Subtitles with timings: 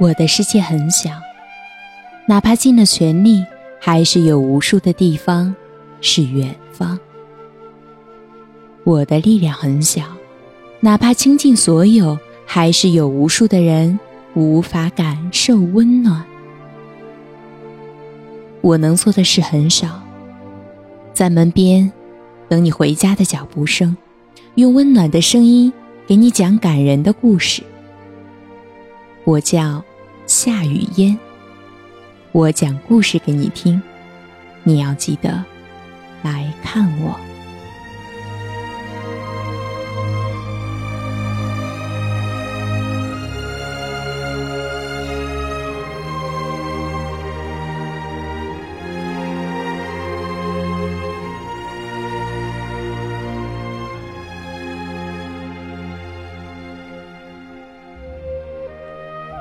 [0.00, 1.10] 我的世界很小，
[2.24, 3.44] 哪怕尽了全力，
[3.78, 5.54] 还是有无数的地方
[6.00, 6.98] 是远方。
[8.82, 10.04] 我的力量很小，
[10.80, 14.00] 哪怕倾尽所有，还是有无数的人
[14.32, 16.24] 无法感受温暖。
[18.62, 20.02] 我能做的事很少，
[21.12, 21.92] 在门边
[22.48, 23.94] 等你回家的脚步声，
[24.54, 25.70] 用温暖的声音
[26.06, 27.62] 给你讲感人的故事。
[29.24, 29.84] 我叫。
[30.30, 31.18] 夏雨嫣，
[32.30, 33.82] 我讲故事给你听，
[34.62, 35.44] 你要记得
[36.22, 37.18] 来看我。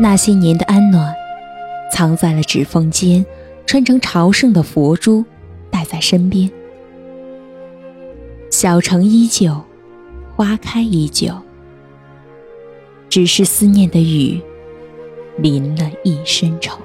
[0.00, 1.12] 那些年的安暖，
[1.92, 3.26] 藏在了指缝间，
[3.66, 5.24] 穿成朝圣的佛珠，
[5.70, 6.48] 带在身边。
[8.50, 9.60] 小城依旧，
[10.36, 11.34] 花开依旧，
[13.08, 14.40] 只是思念的雨，
[15.38, 16.78] 淋了一身愁。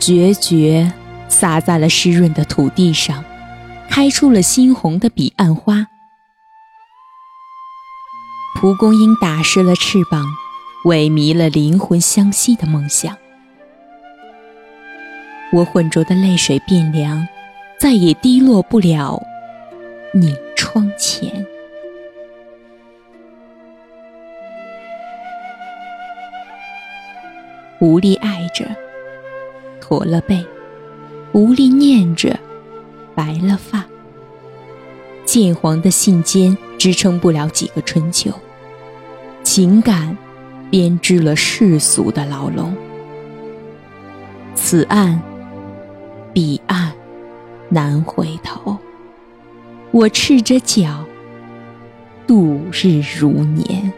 [0.00, 0.90] 决绝
[1.28, 3.22] 洒在了湿润的土地上，
[3.90, 5.86] 开出了猩红的彼岸花。
[8.58, 10.24] 蒲公英打湿了翅膀，
[10.86, 13.16] 萎靡了灵魂相惜的梦想。
[15.52, 17.28] 我浑浊的泪水变凉，
[17.78, 19.22] 再也滴落不了
[20.14, 21.46] 你窗前。
[27.80, 28.64] 无力爱着。
[29.90, 30.46] 驼了背，
[31.32, 32.38] 无力念着，
[33.12, 33.84] 白了发。
[35.24, 38.30] 渐黄的信笺支撑不了几个春秋，
[39.42, 40.16] 情感
[40.70, 42.72] 编织了世俗的牢笼。
[44.54, 45.20] 此岸，
[46.32, 46.92] 彼岸，
[47.68, 48.78] 难回头。
[49.90, 51.04] 我赤着脚，
[52.28, 53.92] 度日如年。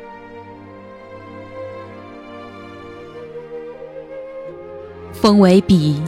[5.22, 6.02] 风为笔，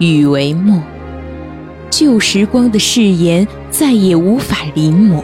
[0.00, 0.82] 雨为墨，
[1.88, 5.22] 旧时光的誓言再也无法临摹。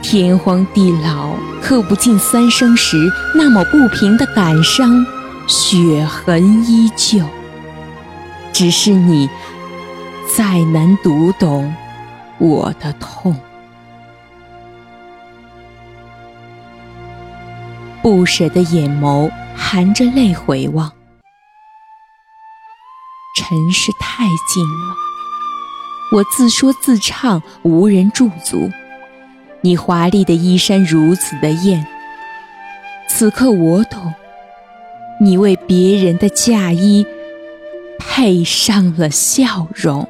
[0.00, 2.96] 天荒地老，刻不尽三生石
[3.34, 5.04] 那么不平的感伤，
[5.46, 7.22] 血痕依旧。
[8.50, 9.28] 只是你
[10.34, 11.70] 再难读懂
[12.38, 13.36] 我的痛，
[18.00, 20.90] 不舍的眼眸含着泪回望。
[23.48, 24.96] 尘世太近了，
[26.10, 28.68] 我自说自唱，无人驻足。
[29.60, 31.86] 你华丽的衣衫如此的艳，
[33.08, 34.12] 此刻我懂，
[35.20, 37.06] 你为别人的嫁衣
[38.00, 40.08] 配上了笑容。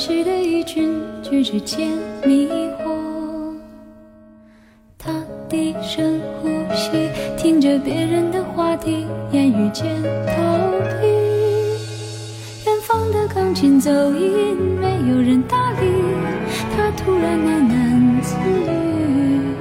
[0.00, 1.90] 着离去的一群举止间
[2.24, 2.48] 迷
[2.78, 3.54] 惑，
[4.96, 5.12] 他
[5.46, 10.32] 低声呼吸，听着别人的话题，言语间逃
[11.02, 11.06] 避。
[12.64, 15.86] 远方的钢琴走音，没有人搭理，
[16.74, 19.54] 他突然喃喃自语。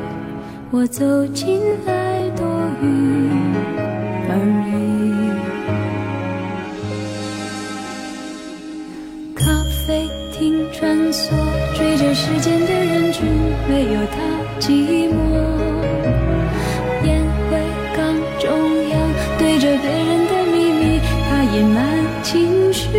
[0.72, 2.09] 我走进来
[11.10, 11.32] 穿梭
[11.76, 13.26] 追着时间的人群，
[13.68, 14.22] 没有他
[14.60, 15.18] 寂寞。
[17.04, 17.20] 烟
[17.50, 17.58] 灰
[17.98, 18.48] 缸中
[18.90, 18.94] 央
[19.40, 21.82] 对着别人的秘密，他隐瞒
[22.22, 22.90] 情绪。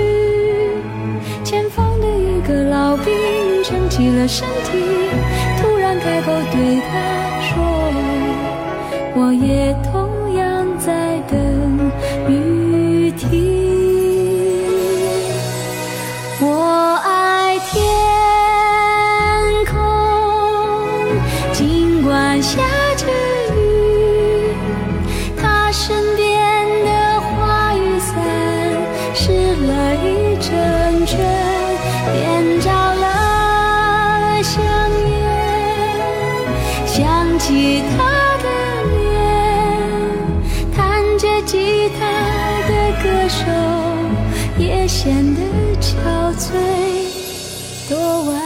[1.45, 3.15] 前方的一个老兵
[3.63, 4.77] 撑起了身体，
[5.63, 6.91] 突然开口对他
[7.47, 7.63] 说
[9.15, 11.40] ：“我也同样在等
[43.03, 43.45] 歌手
[44.59, 45.41] 也显得
[45.81, 45.95] 憔
[46.37, 46.51] 悴，
[47.89, 48.40] 多晚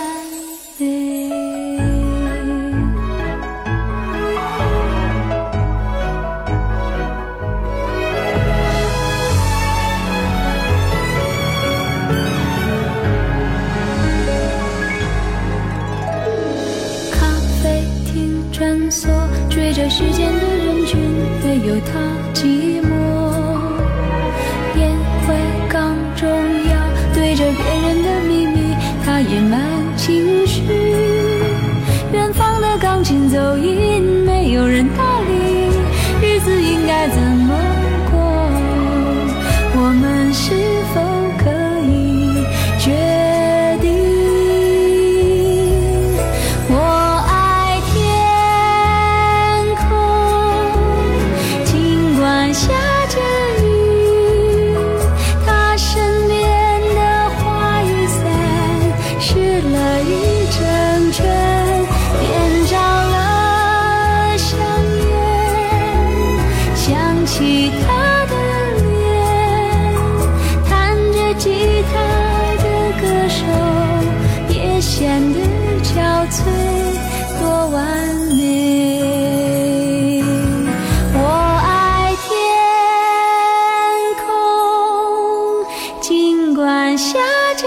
[86.96, 87.18] 下
[87.56, 87.66] 着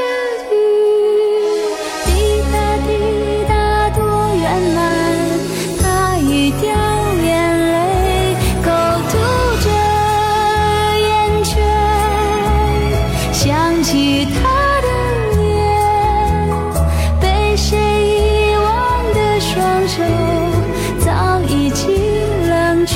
[0.52, 0.56] 雨，
[2.06, 2.56] 滴答
[2.88, 2.90] 滴
[3.48, 4.02] 答，多
[4.36, 4.78] 圆满。
[5.82, 6.66] 他一掉
[7.22, 7.28] 眼
[7.72, 7.76] 泪，
[8.64, 8.70] 勾
[9.10, 9.14] 涂
[9.64, 9.68] 着
[11.00, 11.08] 眼
[11.44, 11.52] 圈。
[13.34, 14.38] 想起他
[14.82, 14.88] 的
[15.42, 15.46] 脸，
[17.20, 17.26] 被
[17.58, 18.66] 谁遗忘
[19.14, 19.96] 的双手，
[21.00, 21.08] 早
[21.50, 21.86] 已经
[22.48, 22.96] 冷却。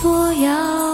[0.00, 0.85] 多遥。